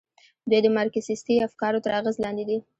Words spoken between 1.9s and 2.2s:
اغېز